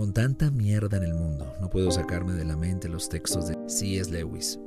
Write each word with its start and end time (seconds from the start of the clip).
Con 0.00 0.14
tanta 0.14 0.50
mierda 0.50 0.96
en 0.96 1.02
el 1.02 1.12
mundo, 1.12 1.52
no 1.60 1.68
puedo 1.68 1.90
sacarme 1.90 2.32
de 2.32 2.46
la 2.46 2.56
mente 2.56 2.88
los 2.88 3.10
textos 3.10 3.48
de 3.48 3.58
C.S. 3.66 4.10
Lewis. 4.10 4.58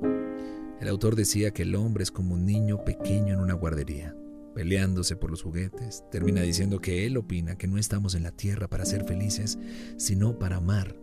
El 0.79 0.87
autor 0.87 1.15
decía 1.15 1.49
que 1.49 1.63
el 1.63 1.73
hombre 1.73 2.03
es 2.03 2.11
como 2.11 2.35
un 2.35 2.45
niño 2.45 2.83
pequeño 2.85 3.33
en 3.33 3.39
una 3.39 3.55
guardería, 3.55 4.15
peleándose 4.53 5.15
por 5.15 5.31
los 5.31 5.41
juguetes. 5.41 6.03
Termina 6.11 6.41
diciendo 6.41 6.81
que 6.81 7.07
él 7.07 7.17
opina 7.17 7.57
que 7.57 7.65
no 7.65 7.79
estamos 7.79 8.13
en 8.13 8.21
la 8.21 8.29
tierra 8.29 8.67
para 8.67 8.85
ser 8.85 9.05
felices, 9.05 9.57
sino 9.97 10.37
para 10.37 10.57
amar 10.57 10.95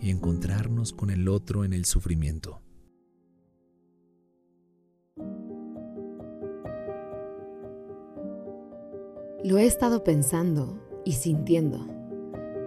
y 0.00 0.10
encontrarnos 0.10 0.92
con 0.92 1.10
el 1.10 1.28
otro 1.28 1.64
en 1.64 1.72
el 1.72 1.84
sufrimiento. 1.84 2.60
Lo 9.44 9.58
he 9.58 9.64
estado 9.64 10.02
pensando 10.02 10.82
y 11.04 11.12
sintiendo 11.12 11.95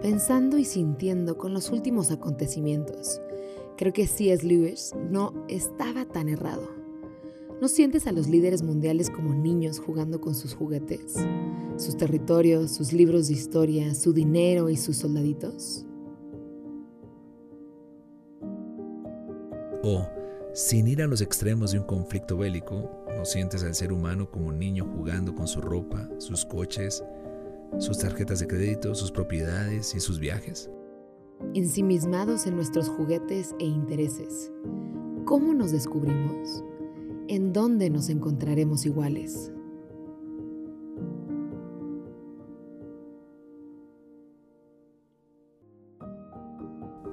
pensando 0.00 0.56
y 0.56 0.64
sintiendo 0.64 1.36
con 1.36 1.52
los 1.52 1.70
últimos 1.70 2.10
acontecimientos. 2.10 3.20
Creo 3.76 3.92
que 3.92 4.06
C.S. 4.06 4.46
Lewis 4.46 4.92
no 5.10 5.32
estaba 5.48 6.04
tan 6.06 6.28
errado. 6.28 6.68
¿No 7.60 7.68
sientes 7.68 8.06
a 8.06 8.12
los 8.12 8.26
líderes 8.26 8.62
mundiales 8.62 9.10
como 9.10 9.34
niños 9.34 9.78
jugando 9.78 10.20
con 10.20 10.34
sus 10.34 10.54
juguetes, 10.54 11.16
sus 11.76 11.96
territorios, 11.96 12.70
sus 12.70 12.92
libros 12.92 13.28
de 13.28 13.34
historia, 13.34 13.94
su 13.94 14.14
dinero 14.14 14.70
y 14.70 14.76
sus 14.76 14.96
soldaditos? 14.96 15.84
O, 19.82 20.06
sin 20.54 20.88
ir 20.88 21.02
a 21.02 21.06
los 21.06 21.20
extremos 21.20 21.72
de 21.72 21.78
un 21.78 21.84
conflicto 21.84 22.38
bélico, 22.38 23.04
¿no 23.14 23.26
sientes 23.26 23.62
al 23.62 23.74
ser 23.74 23.92
humano 23.92 24.30
como 24.30 24.48
un 24.48 24.58
niño 24.58 24.86
jugando 24.96 25.34
con 25.34 25.46
su 25.46 25.60
ropa, 25.60 26.08
sus 26.18 26.46
coches, 26.46 27.04
sus 27.78 27.98
tarjetas 27.98 28.40
de 28.40 28.46
crédito, 28.46 28.94
sus 28.94 29.10
propiedades 29.10 29.94
y 29.94 30.00
sus 30.00 30.18
viajes. 30.18 30.70
Ensimismados 31.54 32.46
en 32.46 32.56
nuestros 32.56 32.88
juguetes 32.88 33.54
e 33.58 33.64
intereses, 33.64 34.52
¿cómo 35.24 35.54
nos 35.54 35.72
descubrimos? 35.72 36.62
¿En 37.28 37.52
dónde 37.52 37.90
nos 37.90 38.08
encontraremos 38.08 38.84
iguales? 38.84 39.52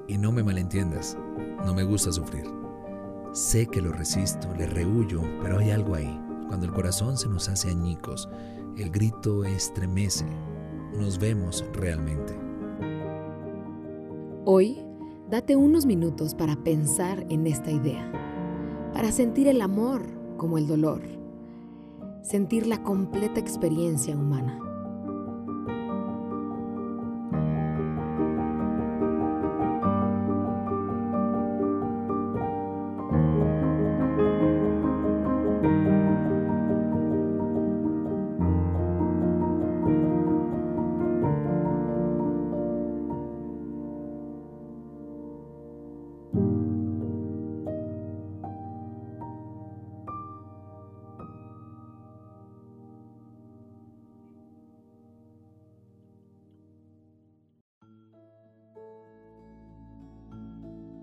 Y 0.07 0.17
no 0.17 0.31
me 0.31 0.43
malentiendas, 0.43 1.17
no 1.65 1.73
me 1.73 1.83
gusta 1.83 2.11
sufrir. 2.11 2.45
Sé 3.33 3.67
que 3.67 3.81
lo 3.81 3.91
resisto, 3.91 4.47
le 4.57 4.65
rehuyo, 4.65 5.21
pero 5.43 5.59
hay 5.59 5.71
algo 5.71 5.95
ahí. 5.95 6.19
Cuando 6.47 6.65
el 6.65 6.71
corazón 6.71 7.17
se 7.17 7.27
nos 7.27 7.49
hace 7.49 7.69
añicos, 7.69 8.29
el 8.77 8.91
grito 8.91 9.43
estremece, 9.43 10.25
nos 10.95 11.17
vemos 11.17 11.65
realmente. 11.73 12.33
Hoy, 14.45 14.77
date 15.29 15.55
unos 15.55 15.85
minutos 15.85 16.35
para 16.35 16.55
pensar 16.57 17.25
en 17.29 17.47
esta 17.47 17.71
idea, 17.71 18.11
para 18.93 19.11
sentir 19.11 19.47
el 19.47 19.61
amor 19.61 20.03
como 20.37 20.57
el 20.57 20.67
dolor, 20.67 21.01
sentir 22.21 22.67
la 22.67 22.83
completa 22.83 23.39
experiencia 23.39 24.15
humana. 24.15 24.66